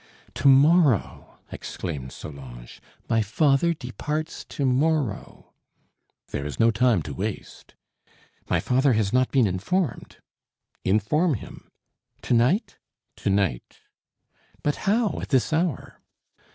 [0.33, 5.53] "To morrow," exclaimed Solange; "my father departs tomorrow!"
[6.29, 7.75] "There is no time to waste."
[8.49, 10.17] "My father has not been informed."
[10.83, 11.69] "Inform him."
[12.23, 12.79] "To night?"
[13.17, 13.81] "To night."
[14.63, 16.01] "But how, at this hour?"